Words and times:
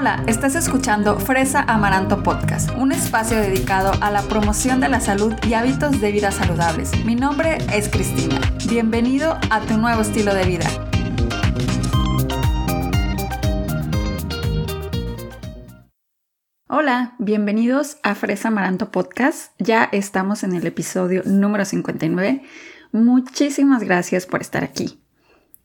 Hola, 0.00 0.24
estás 0.26 0.54
escuchando 0.54 1.20
Fresa 1.20 1.60
Amaranto 1.60 2.22
Podcast, 2.22 2.70
un 2.78 2.90
espacio 2.90 3.36
dedicado 3.36 3.92
a 4.00 4.10
la 4.10 4.22
promoción 4.22 4.80
de 4.80 4.88
la 4.88 4.98
salud 4.98 5.34
y 5.46 5.52
hábitos 5.52 6.00
de 6.00 6.10
vida 6.10 6.30
saludables. 6.30 7.04
Mi 7.04 7.14
nombre 7.14 7.58
es 7.70 7.90
Cristina. 7.90 8.40
Bienvenido 8.66 9.38
a 9.50 9.60
tu 9.60 9.76
nuevo 9.76 10.00
estilo 10.00 10.32
de 10.32 10.46
vida. 10.46 10.66
Hola, 16.66 17.14
bienvenidos 17.18 17.98
a 18.02 18.14
Fresa 18.14 18.48
Amaranto 18.48 18.90
Podcast. 18.90 19.52
Ya 19.58 19.84
estamos 19.92 20.44
en 20.44 20.54
el 20.54 20.66
episodio 20.66 21.20
número 21.26 21.66
59. 21.66 22.42
Muchísimas 22.92 23.82
gracias 23.82 24.24
por 24.24 24.40
estar 24.40 24.64
aquí. 24.64 24.98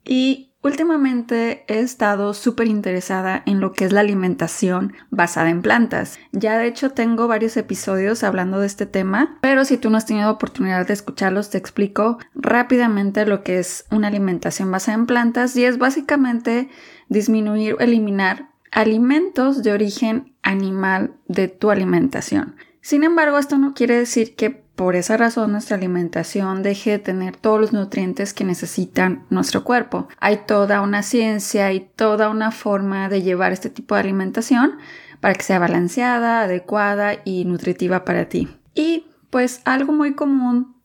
Y 0.03 0.54
Últimamente 0.65 1.63
he 1.67 1.77
estado 1.77 2.33
súper 2.33 2.67
interesada 2.67 3.43
en 3.45 3.59
lo 3.59 3.71
que 3.71 3.85
es 3.85 3.91
la 3.91 3.99
alimentación 3.99 4.93
basada 5.11 5.51
en 5.51 5.61
plantas. 5.61 6.17
Ya 6.31 6.57
de 6.57 6.65
hecho 6.65 6.89
tengo 6.89 7.27
varios 7.27 7.55
episodios 7.55 8.23
hablando 8.23 8.59
de 8.59 8.65
este 8.65 8.87
tema, 8.87 9.37
pero 9.41 9.63
si 9.63 9.77
tú 9.77 9.91
no 9.91 9.97
has 9.97 10.07
tenido 10.07 10.31
oportunidad 10.31 10.87
de 10.87 10.93
escucharlos, 10.93 11.51
te 11.51 11.59
explico 11.59 12.17
rápidamente 12.33 13.27
lo 13.27 13.43
que 13.43 13.59
es 13.59 13.85
una 13.91 14.07
alimentación 14.07 14.71
basada 14.71 14.97
en 14.97 15.05
plantas 15.05 15.55
y 15.55 15.65
es 15.65 15.77
básicamente 15.77 16.67
disminuir 17.09 17.75
o 17.75 17.79
eliminar 17.79 18.49
alimentos 18.71 19.61
de 19.61 19.71
origen 19.71 20.33
animal 20.41 21.13
de 21.27 21.47
tu 21.47 21.69
alimentación. 21.69 22.55
Sin 22.81 23.03
embargo, 23.03 23.37
esto 23.37 23.59
no 23.59 23.75
quiere 23.75 23.99
decir 23.99 24.35
que 24.35 24.64
por 24.75 24.95
esa 24.95 25.15
razón 25.17 25.51
nuestra 25.51 25.77
alimentación 25.77 26.61
deje 26.61 26.91
de 26.91 26.99
tener 26.99 27.37
todos 27.37 27.59
los 27.59 27.73
nutrientes 27.73 28.33
que 28.33 28.43
necesitan 28.43 29.25
nuestro 29.29 29.63
cuerpo. 29.63 30.07
Hay 30.19 30.41
toda 30.45 30.81
una 30.81 31.01
ciencia 31.01 31.71
y 31.71 31.79
toda 31.79 32.29
una 32.29 32.51
forma 32.51 33.07
de 33.07 33.21
llevar 33.21 33.53
este 33.53 33.69
tipo 33.69 33.95
de 33.95 34.01
alimentación 34.01 34.77
para 35.21 35.33
que 35.33 35.43
sea 35.43 35.59
balanceada, 35.59 36.41
adecuada 36.41 37.13
y 37.23 37.45
nutritiva 37.45 38.03
para 38.03 38.25
ti. 38.25 38.49
Y 38.73 39.07
pues 39.29 39.61
algo 39.65 39.93
muy 39.93 40.13
común 40.13 40.75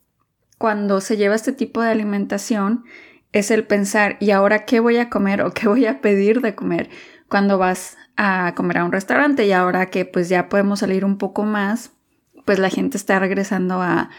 cuando 0.57 1.01
se 1.01 1.17
lleva 1.17 1.35
este 1.35 1.51
tipo 1.51 1.81
de 1.81 1.89
alimentación 1.89 2.85
es 3.33 3.51
el 3.51 3.65
pensar, 3.65 4.17
¿y 4.19 4.31
ahora 4.31 4.65
qué 4.65 4.79
voy 4.79 4.97
a 4.97 5.09
comer 5.09 5.41
o 5.41 5.51
qué 5.51 5.67
voy 5.67 5.85
a 5.85 6.01
pedir 6.01 6.41
de 6.41 6.55
comer 6.55 6.89
cuando 7.29 7.57
vas 7.57 7.97
a 8.17 8.53
comer 8.55 8.79
a 8.79 8.85
un 8.85 8.91
restaurante? 8.91 9.45
Y 9.45 9.51
ahora 9.51 9.87
que 9.87 10.05
pues 10.05 10.29
ya 10.29 10.49
podemos 10.49 10.79
salir 10.79 11.03
un 11.03 11.17
poco 11.17 11.43
más 11.43 11.91
pues 12.45 12.59
la 12.59 12.69
gente 12.69 12.97
está 12.97 13.19
regresando 13.19 13.81
a, 13.81 14.09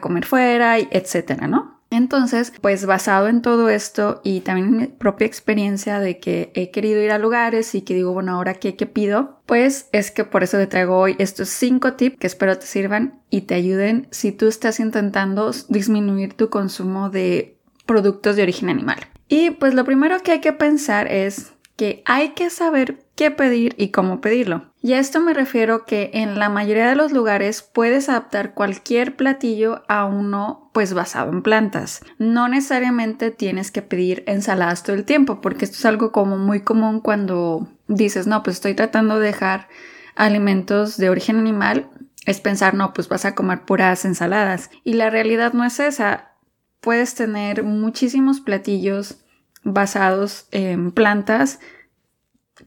comer 0.00 0.24
fuera, 0.24 0.78
etcétera, 0.78 1.48
¿no? 1.48 1.82
Entonces, 1.90 2.50
pues 2.62 2.86
basado 2.86 3.28
en 3.28 3.42
todo 3.42 3.68
esto 3.68 4.22
y 4.24 4.40
también 4.40 4.68
en 4.68 4.76
mi 4.78 4.86
propia 4.86 5.26
experiencia 5.26 6.00
de 6.00 6.18
que 6.18 6.50
he 6.54 6.70
querido 6.70 7.02
ir 7.02 7.10
a 7.10 7.18
lugares 7.18 7.74
y 7.74 7.82
que 7.82 7.94
digo, 7.94 8.14
bueno, 8.14 8.32
ahora 8.32 8.54
qué, 8.54 8.76
qué 8.76 8.86
pido, 8.86 9.42
pues 9.44 9.90
es 9.92 10.10
que 10.10 10.24
por 10.24 10.42
eso 10.42 10.56
te 10.56 10.66
traigo 10.66 10.96
hoy 10.96 11.14
estos 11.18 11.50
cinco 11.50 11.92
tips 11.92 12.16
que 12.18 12.26
espero 12.26 12.58
te 12.58 12.64
sirvan 12.64 13.20
y 13.28 13.42
te 13.42 13.54
ayuden 13.54 14.08
si 14.10 14.32
tú 14.32 14.48
estás 14.48 14.80
intentando 14.80 15.50
disminuir 15.68 16.32
tu 16.32 16.48
consumo 16.48 17.10
de 17.10 17.58
productos 17.84 18.36
de 18.36 18.44
origen 18.44 18.70
animal. 18.70 19.00
Y 19.28 19.50
pues 19.50 19.74
lo 19.74 19.84
primero 19.84 20.18
que 20.20 20.32
hay 20.32 20.40
que 20.40 20.54
pensar 20.54 21.12
es 21.12 21.52
que 21.82 22.04
hay 22.06 22.28
que 22.28 22.48
saber 22.48 23.04
qué 23.16 23.32
pedir 23.32 23.74
y 23.76 23.88
cómo 23.88 24.20
pedirlo. 24.20 24.72
Y 24.82 24.92
a 24.92 25.00
esto 25.00 25.18
me 25.18 25.34
refiero 25.34 25.84
que 25.84 26.12
en 26.14 26.38
la 26.38 26.48
mayoría 26.48 26.88
de 26.88 26.94
los 26.94 27.10
lugares 27.10 27.62
puedes 27.62 28.08
adaptar 28.08 28.54
cualquier 28.54 29.16
platillo 29.16 29.82
a 29.88 30.04
uno 30.04 30.70
pues 30.72 30.94
basado 30.94 31.32
en 31.32 31.42
plantas. 31.42 32.04
No 32.18 32.46
necesariamente 32.46 33.32
tienes 33.32 33.72
que 33.72 33.82
pedir 33.82 34.22
ensaladas 34.28 34.84
todo 34.84 34.94
el 34.94 35.04
tiempo, 35.04 35.40
porque 35.40 35.64
esto 35.64 35.76
es 35.76 35.84
algo 35.84 36.12
como 36.12 36.38
muy 36.38 36.60
común 36.60 37.00
cuando 37.00 37.66
dices, 37.88 38.28
no, 38.28 38.44
pues 38.44 38.58
estoy 38.58 38.74
tratando 38.74 39.18
de 39.18 39.26
dejar 39.26 39.66
alimentos 40.14 40.96
de 40.98 41.10
origen 41.10 41.36
animal, 41.36 41.90
es 42.26 42.40
pensar, 42.40 42.74
no, 42.74 42.92
pues 42.92 43.08
vas 43.08 43.24
a 43.24 43.34
comer 43.34 43.64
puras 43.64 44.04
ensaladas. 44.04 44.70
Y 44.84 44.92
la 44.92 45.10
realidad 45.10 45.52
no 45.52 45.64
es 45.64 45.80
esa. 45.80 46.36
Puedes 46.80 47.16
tener 47.16 47.64
muchísimos 47.64 48.40
platillos 48.40 49.18
basados 49.64 50.46
en 50.50 50.92
plantas 50.92 51.60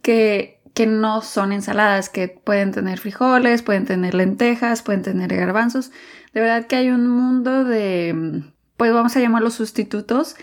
que, 0.02 0.62
que 0.74 0.88
no 0.88 1.22
son 1.22 1.52
ensaladas, 1.52 2.10
que 2.10 2.28
pueden 2.28 2.72
tener 2.72 3.00
frijoles, 3.00 3.62
pueden 3.62 3.86
tener 3.86 4.14
lentejas, 4.14 4.82
pueden 4.82 5.02
tener 5.02 5.36
garbanzos. 5.36 5.92
De 6.34 6.42
verdad 6.42 6.68
que 6.68 6.76
hay 6.76 6.90
un 6.90 7.08
mundo 7.08 7.64
de, 7.64 8.44
pues 8.78 8.94
vamos 8.94 9.16
a 9.16 9.20
llamarlos 9.20 9.54
sustitutos 9.54 10.36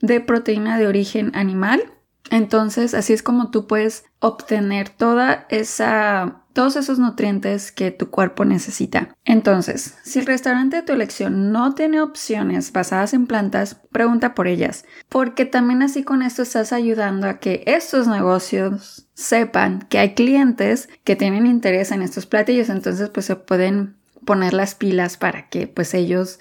de 0.00 0.20
proteína 0.20 0.78
de 0.78 0.86
origen 0.86 1.32
animal. 1.34 1.92
Entonces, 2.30 2.94
así 2.94 3.12
es 3.12 3.22
como 3.22 3.50
tú 3.50 3.66
puedes 3.66 4.04
obtener 4.20 4.88
toda 4.88 5.46
esa 5.48 6.42
todos 6.58 6.74
esos 6.74 6.98
nutrientes 6.98 7.70
que 7.70 7.92
tu 7.92 8.10
cuerpo 8.10 8.44
necesita. 8.44 9.14
Entonces, 9.24 9.96
si 10.02 10.18
el 10.18 10.26
restaurante 10.26 10.78
de 10.78 10.82
tu 10.82 10.92
elección 10.92 11.52
no 11.52 11.76
tiene 11.76 12.00
opciones 12.00 12.72
basadas 12.72 13.14
en 13.14 13.28
plantas, 13.28 13.76
pregunta 13.92 14.34
por 14.34 14.48
ellas, 14.48 14.84
porque 15.08 15.46
también 15.46 15.82
así 15.82 16.02
con 16.02 16.20
esto 16.20 16.42
estás 16.42 16.72
ayudando 16.72 17.28
a 17.28 17.38
que 17.38 17.62
estos 17.66 18.08
negocios 18.08 19.08
sepan 19.14 19.86
que 19.88 20.00
hay 20.00 20.14
clientes 20.14 20.88
que 21.04 21.14
tienen 21.14 21.46
interés 21.46 21.92
en 21.92 22.02
estos 22.02 22.26
platillos, 22.26 22.70
entonces 22.70 23.08
pues 23.10 23.26
se 23.26 23.36
pueden 23.36 23.94
poner 24.24 24.52
las 24.52 24.74
pilas 24.74 25.16
para 25.16 25.48
que 25.48 25.68
pues 25.68 25.94
ellos 25.94 26.40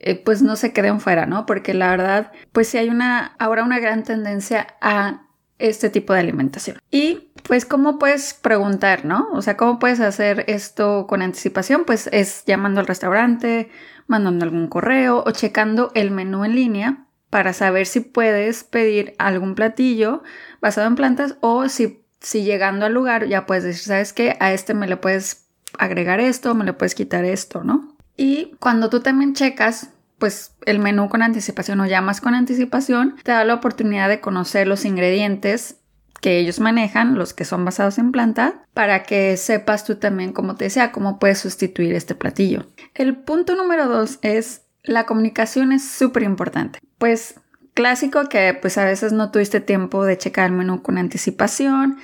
eh, 0.00 0.16
pues 0.16 0.42
no 0.42 0.56
se 0.56 0.72
queden 0.72 0.98
fuera, 1.00 1.26
¿no? 1.26 1.46
Porque 1.46 1.74
la 1.74 1.90
verdad, 1.90 2.32
pues 2.52 2.68
sí 2.68 2.78
hay 2.78 2.88
una, 2.88 3.36
ahora 3.38 3.64
una 3.64 3.78
gran 3.78 4.02
tendencia 4.02 4.66
a 4.80 5.26
este 5.58 5.90
tipo 5.90 6.14
de 6.14 6.20
alimentación. 6.20 6.78
Y 6.90 7.30
pues, 7.42 7.66
¿cómo 7.66 7.98
puedes 7.98 8.32
preguntar, 8.34 9.04
no? 9.04 9.28
O 9.32 9.42
sea, 9.42 9.58
¿cómo 9.58 9.78
puedes 9.78 10.00
hacer 10.00 10.44
esto 10.48 11.06
con 11.06 11.20
anticipación? 11.20 11.84
Pues 11.84 12.08
es 12.12 12.44
llamando 12.46 12.80
al 12.80 12.86
restaurante, 12.86 13.70
mandando 14.06 14.44
algún 14.44 14.68
correo 14.68 15.22
o 15.24 15.30
checando 15.32 15.92
el 15.94 16.10
menú 16.10 16.44
en 16.44 16.54
línea 16.54 17.06
para 17.28 17.52
saber 17.52 17.86
si 17.86 18.00
puedes 18.00 18.64
pedir 18.64 19.14
algún 19.18 19.54
platillo 19.54 20.22
basado 20.60 20.86
en 20.86 20.96
plantas 20.96 21.36
o 21.40 21.68
si, 21.68 22.04
si 22.20 22.42
llegando 22.42 22.86
al 22.86 22.94
lugar 22.94 23.26
ya 23.26 23.46
puedes 23.46 23.64
decir, 23.64 23.84
¿sabes 23.84 24.12
qué? 24.12 24.36
A 24.40 24.52
este 24.52 24.72
me 24.74 24.88
le 24.88 24.96
puedes 24.96 25.46
agregar 25.78 26.20
esto, 26.20 26.54
me 26.54 26.64
le 26.64 26.72
puedes 26.72 26.94
quitar 26.94 27.24
esto, 27.24 27.62
¿no? 27.62 27.96
Y 28.20 28.54
cuando 28.60 28.90
tú 28.90 29.00
también 29.00 29.32
checas 29.32 29.88
pues 30.18 30.52
el 30.66 30.78
menú 30.78 31.08
con 31.08 31.22
anticipación 31.22 31.80
o 31.80 31.86
llamas 31.86 32.20
con 32.20 32.34
anticipación, 32.34 33.16
te 33.22 33.32
da 33.32 33.46
la 33.46 33.54
oportunidad 33.54 34.10
de 34.10 34.20
conocer 34.20 34.68
los 34.68 34.84
ingredientes 34.84 35.76
que 36.20 36.38
ellos 36.38 36.60
manejan, 36.60 37.14
los 37.14 37.32
que 37.32 37.46
son 37.46 37.64
basados 37.64 37.96
en 37.96 38.12
planta, 38.12 38.66
para 38.74 39.04
que 39.04 39.38
sepas 39.38 39.86
tú 39.86 39.94
también, 39.94 40.34
como 40.34 40.54
te 40.54 40.66
decía, 40.66 40.92
cómo 40.92 41.18
puedes 41.18 41.38
sustituir 41.38 41.94
este 41.94 42.14
platillo. 42.14 42.66
El 42.92 43.16
punto 43.16 43.56
número 43.56 43.88
dos 43.88 44.18
es 44.20 44.66
la 44.82 45.06
comunicación 45.06 45.72
es 45.72 45.82
súper 45.82 46.22
importante. 46.22 46.78
Pues 46.98 47.40
clásico 47.72 48.28
que 48.28 48.52
pues 48.52 48.76
a 48.76 48.84
veces 48.84 49.14
no 49.14 49.30
tuviste 49.30 49.60
tiempo 49.60 50.04
de 50.04 50.18
checar 50.18 50.50
el 50.50 50.56
menú 50.56 50.82
con 50.82 50.98
anticipación, 50.98 51.96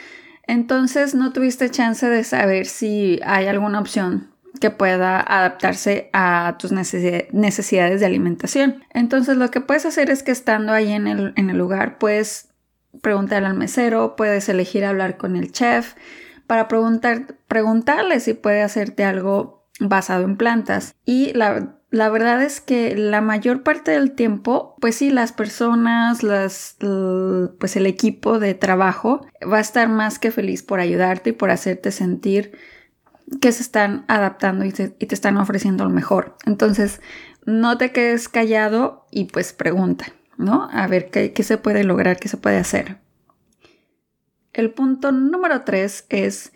entonces 0.46 1.14
no 1.14 1.34
tuviste 1.34 1.68
chance 1.68 2.08
de 2.08 2.24
saber 2.24 2.64
si 2.64 3.20
hay 3.22 3.48
alguna 3.48 3.80
opción 3.80 4.34
que 4.58 4.70
pueda 4.70 5.20
adaptarse 5.20 6.10
a 6.12 6.56
tus 6.58 6.72
necesidades 6.72 8.00
de 8.00 8.06
alimentación. 8.06 8.84
Entonces 8.92 9.36
lo 9.36 9.50
que 9.50 9.60
puedes 9.60 9.86
hacer 9.86 10.10
es 10.10 10.22
que 10.22 10.32
estando 10.32 10.72
ahí 10.72 10.92
en 10.92 11.06
el, 11.06 11.56
lugar, 11.56 11.98
puedes 11.98 12.48
preguntar 13.02 13.44
al 13.44 13.54
mesero, 13.54 14.16
puedes 14.16 14.48
elegir 14.48 14.84
hablar 14.84 15.16
con 15.16 15.36
el 15.36 15.52
chef 15.52 15.94
para 16.46 16.68
preguntar, 16.68 17.36
preguntarle 17.48 18.20
si 18.20 18.34
puede 18.34 18.62
hacerte 18.62 19.04
algo 19.04 19.66
basado 19.80 20.24
en 20.24 20.36
plantas. 20.36 20.94
Y 21.04 21.32
la, 21.34 21.76
la 21.90 22.08
verdad 22.08 22.42
es 22.42 22.60
que 22.60 22.96
la 22.96 23.20
mayor 23.20 23.62
parte 23.62 23.92
del 23.92 24.12
tiempo, 24.12 24.74
pues 24.80 24.96
sí, 24.96 25.10
las 25.10 25.32
personas, 25.32 26.22
las, 26.22 26.76
pues 27.58 27.76
el 27.76 27.86
equipo 27.86 28.38
de 28.38 28.54
trabajo 28.54 29.26
va 29.50 29.58
a 29.58 29.60
estar 29.60 29.88
más 29.88 30.18
que 30.18 30.30
feliz 30.30 30.62
por 30.62 30.80
ayudarte 30.80 31.30
y 31.30 31.32
por 31.32 31.50
hacerte 31.50 31.92
sentir 31.92 32.52
que 33.40 33.52
se 33.52 33.62
están 33.62 34.04
adaptando 34.08 34.64
y 34.64 34.72
te, 34.72 34.96
están 34.98 35.36
ofreciendo 35.36 35.84
lo 35.84 35.90
mejor. 35.90 36.36
Entonces, 36.46 37.00
no 37.44 37.78
te 37.78 37.92
quedes 37.92 38.28
callado 38.28 39.06
y 39.10 39.24
pues 39.24 39.52
pregunta, 39.52 40.06
¿no? 40.36 40.68
A 40.72 40.86
ver 40.86 41.10
qué, 41.10 41.42
se 41.42 41.58
puede 41.58 41.84
lograr, 41.84 42.18
qué 42.18 42.28
se 42.28 42.36
puede 42.36 42.58
hacer. 42.58 42.98
El 44.52 44.70
punto 44.70 45.12
número 45.12 45.62
tres 45.62 46.06
es 46.08 46.52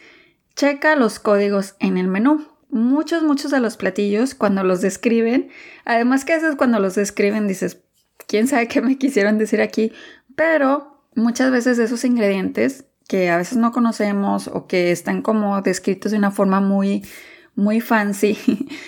checa 0.55 0.96
los 0.96 1.19
códigos 1.19 1.76
en 1.81 1.99
el 1.99 2.08
menú. 2.08 2.46
Muchos, 2.70 3.23
muchos 3.23 3.50
de 3.50 3.61
los 3.61 3.76
platillos 3.76 4.34
cuando 4.34 4.62
los 4.62 4.81
describen, 4.81 5.50
además 5.84 6.25
que 6.25 6.34
a 6.34 6.37
veces 6.37 6.55
cuando 6.55 6.78
los 6.78 6.94
describen 6.94 7.49
dices, 7.49 7.82
quién 8.28 8.46
sabe 8.46 8.69
qué 8.69 8.81
me 8.81 8.96
quisieron 8.96 9.38
decir 9.38 9.61
aquí, 9.61 9.93
pero 10.37 11.05
muchas 11.16 11.50
veces 11.50 11.81
esos 11.81 12.05
ingredientes 12.05 12.87
que 13.10 13.28
a 13.28 13.36
veces 13.36 13.58
no 13.58 13.72
conocemos 13.72 14.46
o 14.46 14.68
que 14.68 14.92
están 14.92 15.20
como 15.20 15.60
descritos 15.62 16.12
de 16.12 16.18
una 16.18 16.30
forma 16.30 16.60
muy, 16.60 17.04
muy 17.56 17.80
fancy, 17.80 18.38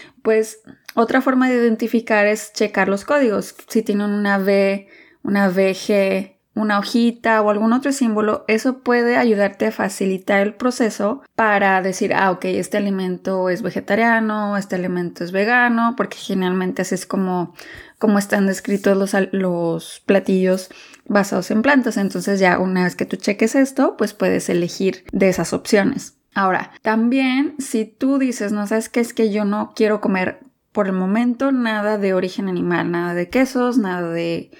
pues 0.22 0.60
otra 0.94 1.20
forma 1.20 1.50
de 1.50 1.56
identificar 1.56 2.28
es 2.28 2.52
checar 2.52 2.88
los 2.88 3.04
códigos. 3.04 3.56
Si 3.66 3.82
tienen 3.82 4.12
una 4.12 4.38
V, 4.38 4.86
una 5.24 5.48
VG 5.48 6.32
una 6.54 6.78
hojita 6.78 7.40
o 7.40 7.50
algún 7.50 7.72
otro 7.72 7.92
símbolo, 7.92 8.44
eso 8.46 8.80
puede 8.80 9.16
ayudarte 9.16 9.66
a 9.66 9.72
facilitar 9.72 10.40
el 10.40 10.54
proceso 10.54 11.22
para 11.34 11.80
decir, 11.80 12.12
ah, 12.14 12.30
ok, 12.30 12.44
este 12.44 12.76
alimento 12.76 13.48
es 13.48 13.62
vegetariano, 13.62 14.56
este 14.58 14.76
alimento 14.76 15.24
es 15.24 15.32
vegano, 15.32 15.94
porque 15.96 16.18
generalmente 16.18 16.82
así 16.82 16.94
es 16.94 17.06
como, 17.06 17.54
como 18.02 18.18
están 18.18 18.48
descritos 18.48 18.96
los, 18.96 19.14
los 19.30 20.02
platillos 20.06 20.70
basados 21.06 21.52
en 21.52 21.62
plantas. 21.62 21.96
Entonces 21.96 22.40
ya 22.40 22.58
una 22.58 22.82
vez 22.82 22.96
que 22.96 23.06
tú 23.06 23.14
cheques 23.14 23.54
esto, 23.54 23.96
pues 23.96 24.12
puedes 24.12 24.48
elegir 24.48 25.04
de 25.12 25.28
esas 25.28 25.52
opciones. 25.52 26.18
Ahora, 26.34 26.72
también 26.82 27.54
si 27.60 27.84
tú 27.84 28.18
dices, 28.18 28.50
no 28.50 28.66
sabes 28.66 28.88
qué 28.88 28.98
es 28.98 29.14
que 29.14 29.30
yo 29.30 29.44
no 29.44 29.72
quiero 29.76 30.00
comer 30.00 30.40
por 30.72 30.88
el 30.88 30.94
momento 30.94 31.52
nada 31.52 31.96
de 31.96 32.12
origen 32.12 32.48
animal, 32.48 32.90
nada 32.90 33.14
de 33.14 33.28
quesos, 33.28 33.78
nada 33.78 34.10
de 34.10 34.50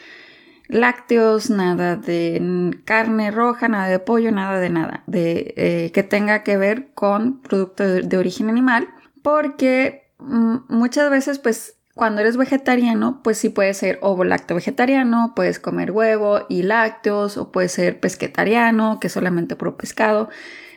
lácteos, 0.68 1.50
nada 1.50 1.96
de 1.96 2.80
carne 2.84 3.32
roja, 3.32 3.66
nada 3.66 3.88
de 3.88 3.98
pollo, 3.98 4.30
nada 4.30 4.60
de 4.60 4.70
nada, 4.70 5.02
de 5.08 5.52
eh, 5.56 5.90
que 5.92 6.04
tenga 6.04 6.44
que 6.44 6.56
ver 6.56 6.92
con 6.94 7.42
producto 7.42 7.82
de, 7.82 8.16
origen 8.16 8.48
animal, 8.48 8.88
porque 9.20 10.12
mm, 10.20 10.58
muchas 10.68 11.10
veces 11.10 11.40
pues 11.40 11.81
cuando 11.94 12.22
eres 12.22 12.36
vegetariano, 12.36 13.20
pues 13.22 13.38
sí 13.38 13.50
puede 13.50 13.74
ser 13.74 13.98
ovo 14.00 14.24
lacto 14.24 14.54
vegetariano, 14.54 15.32
puedes 15.36 15.58
comer 15.58 15.90
huevo 15.90 16.46
y 16.48 16.62
lácteos, 16.62 17.36
o 17.36 17.52
puede 17.52 17.68
ser 17.68 18.00
pesquetariano, 18.00 18.98
que 18.98 19.08
es 19.08 19.12
solamente 19.12 19.56
pro 19.56 19.76
pescado. 19.76 20.30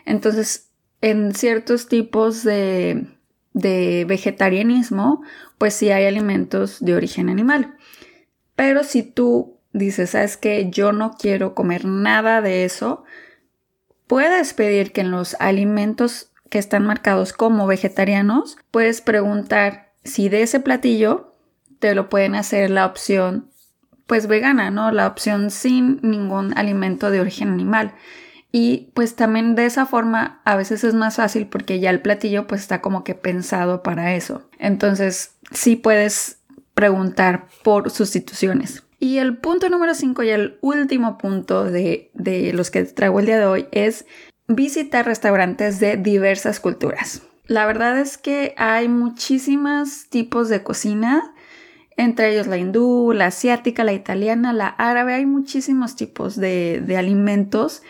Entonces, 0.05 0.71
en 1.01 1.33
ciertos 1.33 1.87
tipos 1.87 2.43
de, 2.43 3.07
de 3.53 4.05
vegetarianismo, 4.07 5.23
pues 5.57 5.73
sí 5.73 5.89
hay 5.89 6.05
alimentos 6.05 6.83
de 6.83 6.95
origen 6.95 7.29
animal. 7.29 7.77
Pero 8.55 8.83
si 8.83 9.03
tú 9.03 9.57
dices, 9.71 10.11
sabes 10.11 10.35
que 10.35 10.69
yo 10.69 10.91
no 10.91 11.15
quiero 11.17 11.55
comer 11.55 11.85
nada 11.85 12.41
de 12.41 12.65
eso, 12.65 13.05
puedes 14.07 14.53
pedir 14.53 14.91
que 14.91 15.01
en 15.01 15.11
los 15.11 15.35
alimentos 15.39 16.31
que 16.49 16.59
están 16.59 16.85
marcados 16.85 17.33
como 17.33 17.67
vegetarianos, 17.67 18.57
puedes 18.71 19.01
preguntar 19.01 19.93
si 20.05 20.29
de 20.29 20.43
ese 20.43 20.61
platillo 20.61 21.35
te 21.79 21.93
lo 21.93 22.09
pueden 22.09 22.35
hacer 22.35 22.69
la 22.69 22.85
opción 22.85 23.49
pues 24.07 24.27
vegana, 24.27 24.69
¿no? 24.69 24.91
La 24.91 25.07
opción 25.07 25.49
sin 25.49 25.99
ningún 26.03 26.57
alimento 26.57 27.09
de 27.11 27.19
origen 27.19 27.49
animal. 27.49 27.95
Y 28.51 28.91
pues 28.93 29.15
también 29.15 29.55
de 29.55 29.65
esa 29.65 29.85
forma 29.85 30.41
a 30.45 30.55
veces 30.55 30.83
es 30.83 30.93
más 30.93 31.17
fácil 31.17 31.47
porque 31.47 31.79
ya 31.79 31.89
el 31.89 32.01
platillo 32.01 32.47
pues 32.47 32.61
está 32.61 32.81
como 32.81 33.03
que 33.03 33.15
pensado 33.15 33.83
para 33.83 34.15
eso. 34.15 34.49
Entonces 34.59 35.35
sí 35.51 35.75
puedes 35.75 36.39
preguntar 36.73 37.47
por 37.63 37.89
sustituciones. 37.89 38.83
Y 38.99 39.17
el 39.17 39.37
punto 39.37 39.69
número 39.69 39.93
5 39.93 40.23
y 40.23 40.29
el 40.29 40.57
último 40.61 41.17
punto 41.17 41.65
de, 41.65 42.11
de 42.13 42.53
los 42.53 42.71
que 42.71 42.83
traigo 42.85 43.19
el 43.19 43.25
día 43.25 43.39
de 43.39 43.45
hoy 43.45 43.67
es 43.71 44.05
visitar 44.47 45.05
restaurantes 45.05 45.79
de 45.79 45.97
diversas 45.97 46.59
culturas. 46.59 47.23
La 47.47 47.65
verdad 47.65 47.99
es 47.99 48.17
que 48.17 48.53
hay 48.57 48.87
muchísimos 48.87 50.09
tipos 50.09 50.49
de 50.49 50.63
cocina, 50.63 51.33
entre 51.97 52.33
ellos 52.33 52.47
la 52.47 52.57
hindú, 52.57 53.13
la 53.13 53.27
asiática, 53.27 53.83
la 53.83 53.93
italiana, 53.93 54.51
la 54.51 54.67
árabe. 54.67 55.13
Hay 55.13 55.25
muchísimos 55.25 55.95
tipos 55.95 56.35
de, 56.35 56.83
alimentos 56.97 57.83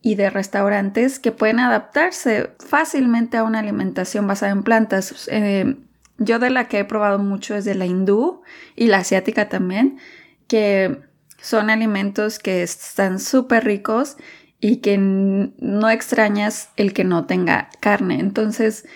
y 0.00 0.14
de 0.14 0.30
restaurantes 0.30 1.18
que 1.18 1.32
pueden 1.32 1.60
adaptarse 1.60 2.50
fácilmente 2.58 3.36
a 3.36 3.44
una 3.44 3.60
alimentación 3.60 4.26
basada 4.26 4.52
en 4.52 4.62
plantas. 4.62 5.28
Eh, 5.30 5.76
yo 6.18 6.38
de 6.38 6.50
la 6.50 6.68
que 6.68 6.80
he 6.80 6.84
probado 6.84 7.18
mucho 7.18 7.54
es 7.56 7.64
de 7.64 7.74
la 7.74 7.86
hindú 7.86 8.42
y 8.76 8.86
la 8.86 8.98
asiática 8.98 9.48
también, 9.48 9.98
que 10.46 11.00
son 11.40 11.70
alimentos 11.70 12.38
que 12.38 12.62
están 12.62 13.18
súper 13.18 13.64
ricos 13.64 14.16
y 14.62 14.76
que 14.76 14.96
no 14.96 15.90
extrañas 15.90 16.70
el 16.76 16.94
que 16.94 17.04
no 17.04 17.26
tenga 17.26 17.68
carne. 17.80 18.20
Entonces, 18.20 18.86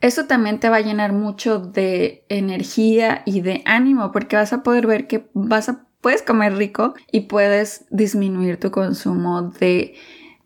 eso 0.00 0.26
también 0.26 0.58
te 0.58 0.68
va 0.68 0.76
a 0.76 0.80
llenar 0.80 1.12
mucho 1.12 1.60
de 1.60 2.26
energía 2.28 3.22
y 3.24 3.40
de 3.40 3.62
ánimo 3.64 4.10
porque 4.10 4.36
vas 4.36 4.52
a 4.52 4.64
poder 4.64 4.86
ver 4.86 5.06
que 5.06 5.30
vas 5.32 5.68
a 5.68 5.86
puedes 6.02 6.22
comer 6.22 6.56
rico 6.56 6.94
y 7.12 7.20
puedes 7.20 7.86
disminuir 7.90 8.58
tu 8.58 8.72
consumo 8.72 9.52
de 9.60 9.94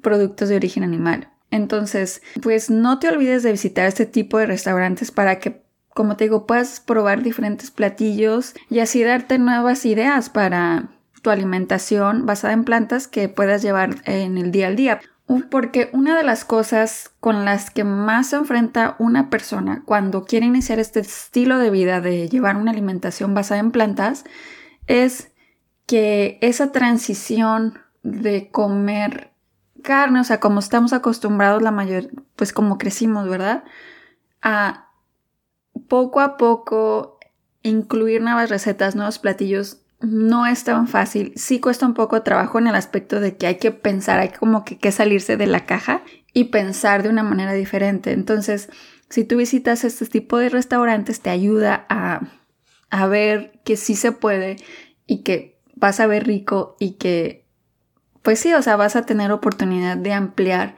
productos 0.03 0.51
de 0.51 0.57
origen 0.57 0.85
animal. 0.85 1.31
Entonces, 1.51 2.21
pues 2.43 2.69
no 2.69 2.99
te 2.99 3.09
olvides 3.09 3.43
de 3.43 3.53
visitar 3.53 3.87
este 3.87 4.05
tipo 4.05 4.37
de 4.37 4.45
restaurantes 4.45 5.11
para 5.11 5.39
que, 5.39 5.65
como 5.95 6.17
te 6.17 6.25
digo, 6.25 6.47
puedas 6.47 6.81
probar 6.81 7.23
diferentes 7.23 7.71
platillos 7.71 8.55
y 8.69 8.81
así 8.81 9.03
darte 9.03 9.39
nuevas 9.39 9.87
ideas 9.87 10.29
para 10.29 10.91
tu 11.27 11.31
alimentación 11.31 12.25
basada 12.25 12.55
en 12.55 12.63
plantas 12.63 13.09
que 13.09 13.29
puedas 13.29 13.61
llevar 13.61 13.97
en 14.05 14.39
el 14.39 14.53
día 14.53 14.69
al 14.69 14.77
día. 14.77 15.01
Porque 15.51 15.91
una 15.93 16.17
de 16.17 16.23
las 16.23 16.45
cosas 16.45 17.11
con 17.19 17.45
las 17.45 17.69
que 17.71 17.83
más 17.83 18.29
se 18.29 18.37
enfrenta 18.37 18.95
una 19.01 19.29
persona 19.29 19.83
cuando 19.85 20.25
quiere 20.25 20.47
iniciar 20.47 20.79
este 20.79 21.01
estilo 21.01 21.59
de 21.59 21.71
vida 21.71 22.01
de 22.01 22.29
llevar 22.29 22.57
una 22.57 22.71
alimentación 22.71 23.35
basada 23.35 23.59
en 23.59 23.73
plantas 23.73 24.23
es 24.87 25.33
que 25.87 26.39
esa 26.43 26.71
transición 26.71 27.81
de 28.05 28.49
comer 28.53 29.33
carne, 29.83 30.21
o 30.21 30.25
sea, 30.25 30.39
como 30.39 30.61
estamos 30.61 30.93
acostumbrados 30.93 31.61
la 31.61 31.73
mayor, 31.73 32.09
pues 32.37 32.53
como 32.53 32.79
crecimos, 32.79 33.29
¿verdad? 33.29 33.65
A 34.43 34.91
poco 35.89 36.21
a 36.21 36.37
poco 36.37 37.19
incluir 37.63 38.23
nuevas 38.23 38.49
recetas, 38.49 38.95
nuevos 38.95 39.19
platillos 39.19 39.81
no 40.01 40.47
es 40.47 40.65
tan 40.65 40.89
fácil. 40.89 41.33
Sí 41.37 41.61
cuesta 41.61 41.87
un 41.87 41.95
poco 41.95 42.17
de 42.17 42.23
trabajo 42.23 42.59
en 42.59 42.67
el 42.67 42.75
aspecto 42.75 43.21
de 43.21 43.37
que 43.37 43.47
hay 43.47 43.57
que 43.57 43.71
pensar, 43.71 44.19
hay 44.19 44.29
como 44.31 44.65
que, 44.65 44.79
que 44.79 44.93
salirse 44.93 45.37
de 45.37 45.47
la 45.47 45.65
caja 45.65 46.03
y 46.33 46.45
pensar 46.45 47.03
de 47.03 47.09
una 47.09 47.23
manera 47.23 47.53
diferente. 47.55 48.13
Entonces, 48.13 48.69
si 49.09 49.25
tú 49.25 49.37
visitas 49.37 49.85
este 49.85 50.07
tipo 50.07 50.39
de 50.39 50.49
restaurantes, 50.49 51.21
te 51.21 51.31
ayuda 51.31 51.87
a, 51.89 52.21
a 52.91 53.07
ver 53.07 53.61
que 53.65 53.77
sí 53.77 53.95
se 53.95 54.13
puede 54.13 54.57
y 55.07 55.23
que 55.23 55.59
vas 55.75 56.01
a 56.01 56.07
ver 56.07 56.27
rico 56.27 56.77
y 56.79 56.93
que, 56.93 57.47
pues 58.23 58.41
sí, 58.41 58.53
o 58.53 58.63
sea, 58.63 58.77
vas 58.77 58.97
a 58.97 59.07
tener 59.07 59.33
oportunidad 59.33 59.97
de 59.97 60.13
ampliar 60.13 60.77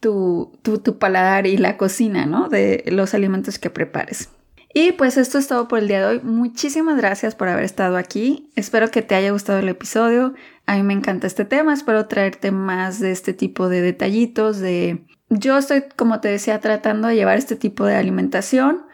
tu, 0.00 0.58
tu, 0.62 0.78
tu 0.78 0.98
paladar 0.98 1.46
y 1.46 1.56
la 1.56 1.76
cocina, 1.76 2.26
¿no? 2.26 2.48
De 2.48 2.84
los 2.88 3.14
alimentos 3.14 3.58
que 3.58 3.70
prepares. 3.70 4.28
Y 4.74 4.92
pues 4.92 5.16
esto 5.16 5.38
es 5.38 5.48
todo 5.48 5.68
por 5.68 5.80
el 5.80 5.88
día 5.88 6.00
de 6.00 6.06
hoy. 6.06 6.20
Muchísimas 6.22 6.96
gracias 6.96 7.34
por 7.34 7.48
haber 7.48 7.64
estado 7.64 7.96
aquí. 7.96 8.50
Espero 8.56 8.90
que 8.90 9.02
te 9.02 9.14
haya 9.14 9.30
gustado 9.30 9.58
el 9.58 9.68
episodio. 9.68 10.34
A 10.66 10.76
mí 10.76 10.82
me 10.82 10.94
encanta 10.94 11.26
este 11.26 11.44
tema. 11.44 11.74
Espero 11.74 12.06
traerte 12.06 12.52
más 12.52 12.98
de 12.98 13.12
este 13.12 13.34
tipo 13.34 13.68
de 13.68 13.82
detallitos. 13.82 14.60
De 14.60 15.04
yo 15.28 15.58
estoy, 15.58 15.84
como 15.96 16.20
te 16.20 16.28
decía, 16.28 16.60
tratando 16.60 17.08
de 17.08 17.16
llevar 17.16 17.36
este 17.36 17.56
tipo 17.56 17.84
de 17.84 17.96
alimentación. 17.96 18.86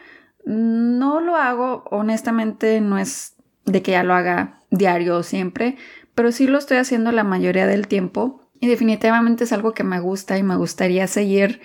No 0.45 1.21
lo 1.21 1.35
hago, 1.35 1.85
honestamente, 1.91 2.81
no 2.81 2.97
es 2.97 3.35
de 3.65 3.81
que 3.81 3.91
ya 3.91 4.03
lo 4.03 4.13
haga 4.13 4.59
diario 4.71 5.17
o 5.17 5.23
siempre, 5.23 5.77
pero 6.15 6.31
sí 6.31 6.47
lo 6.47 6.57
estoy 6.57 6.77
haciendo 6.77 7.11
la 7.11 7.23
mayoría 7.23 7.67
del 7.67 7.87
tiempo. 7.87 8.49
Y 8.59 8.67
definitivamente 8.67 9.45
es 9.45 9.53
algo 9.53 9.73
que 9.73 9.83
me 9.83 9.99
gusta 9.99 10.37
y 10.37 10.43
me 10.43 10.57
gustaría 10.57 11.07
seguir 11.07 11.61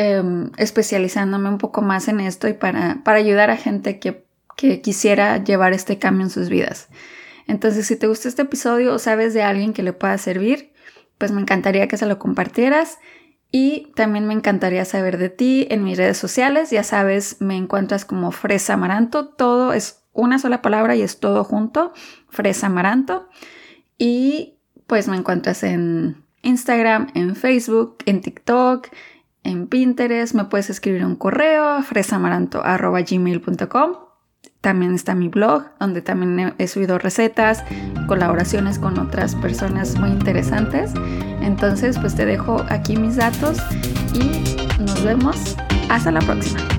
Em, 0.00 0.52
especializándome 0.58 1.48
un 1.48 1.58
poco 1.58 1.82
más 1.82 2.06
en 2.06 2.20
esto 2.20 2.46
y 2.46 2.52
para, 2.52 3.00
para 3.02 3.18
ayudar 3.18 3.50
a 3.50 3.56
gente 3.56 3.98
que, 3.98 4.24
que 4.56 4.80
quisiera 4.80 5.42
llevar 5.42 5.72
este 5.72 5.98
cambio 5.98 6.26
en 6.26 6.30
sus 6.30 6.48
vidas. 6.48 6.86
Entonces, 7.48 7.88
si 7.88 7.96
te 7.96 8.06
gusta 8.06 8.28
este 8.28 8.42
episodio 8.42 8.94
o 8.94 9.00
sabes 9.00 9.34
de 9.34 9.42
alguien 9.42 9.72
que 9.72 9.82
le 9.82 9.92
pueda 9.92 10.16
servir, 10.16 10.72
pues 11.18 11.32
me 11.32 11.40
encantaría 11.40 11.88
que 11.88 11.96
se 11.96 12.06
lo 12.06 12.20
compartieras. 12.20 12.98
Y 13.50 13.90
también 13.96 14.28
me 14.28 14.34
encantaría 14.34 14.84
saber 14.84 15.18
de 15.18 15.30
ti 15.30 15.66
en 15.68 15.82
mis 15.82 15.98
redes 15.98 16.16
sociales. 16.16 16.70
Ya 16.70 16.84
sabes, 16.84 17.40
me 17.40 17.56
encuentras 17.56 18.04
como 18.04 18.30
Fresa 18.30 18.74
Amaranto. 18.74 19.26
Todo 19.26 19.72
es 19.72 20.04
una 20.12 20.38
sola 20.38 20.62
palabra 20.62 20.94
y 20.94 21.02
es 21.02 21.18
todo 21.18 21.42
junto. 21.42 21.92
Fresa 22.28 22.68
Amaranto. 22.68 23.28
Y 23.98 24.58
pues 24.86 25.08
me 25.08 25.16
encuentras 25.16 25.64
en 25.64 26.22
Instagram, 26.42 27.08
en 27.14 27.34
Facebook, 27.34 27.96
en 28.06 28.20
TikTok, 28.20 28.90
en 29.44 29.66
Pinterest, 29.66 30.34
me 30.34 30.44
puedes 30.44 30.70
escribir 30.70 31.04
un 31.04 31.16
correo 31.16 31.82
fresamaranto.gmail.com. 31.82 33.90
También 34.60 34.94
está 34.94 35.14
mi 35.14 35.28
blog, 35.28 35.66
donde 35.78 36.02
también 36.02 36.54
he 36.58 36.66
subido 36.66 36.98
recetas, 36.98 37.62
colaboraciones 38.06 38.78
con 38.78 38.98
otras 38.98 39.34
personas 39.36 39.98
muy 39.98 40.10
interesantes. 40.10 40.92
Entonces, 41.40 41.98
pues 41.98 42.14
te 42.16 42.26
dejo 42.26 42.62
aquí 42.68 42.96
mis 42.96 43.16
datos 43.16 43.58
y 44.12 44.18
nos 44.82 45.02
vemos. 45.04 45.56
Hasta 45.88 46.10
la 46.10 46.20
próxima. 46.20 46.77